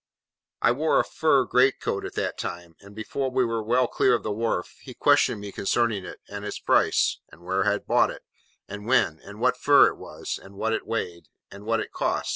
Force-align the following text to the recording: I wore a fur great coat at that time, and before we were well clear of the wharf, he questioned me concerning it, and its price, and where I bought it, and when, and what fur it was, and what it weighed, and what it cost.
I 0.63 0.71
wore 0.71 0.99
a 0.99 1.03
fur 1.03 1.43
great 1.45 1.79
coat 1.79 2.05
at 2.05 2.15
that 2.15 2.35
time, 2.39 2.75
and 2.79 2.95
before 2.95 3.29
we 3.29 3.45
were 3.45 3.61
well 3.61 3.87
clear 3.87 4.15
of 4.15 4.23
the 4.23 4.31
wharf, 4.31 4.79
he 4.81 4.95
questioned 4.95 5.39
me 5.39 5.51
concerning 5.51 6.05
it, 6.05 6.19
and 6.27 6.43
its 6.43 6.57
price, 6.57 7.19
and 7.29 7.43
where 7.43 7.67
I 7.67 7.77
bought 7.77 8.09
it, 8.09 8.23
and 8.67 8.87
when, 8.87 9.19
and 9.19 9.39
what 9.39 9.57
fur 9.57 9.89
it 9.89 9.97
was, 9.97 10.39
and 10.41 10.55
what 10.55 10.73
it 10.73 10.87
weighed, 10.87 11.27
and 11.51 11.67
what 11.67 11.79
it 11.79 11.91
cost. 11.91 12.29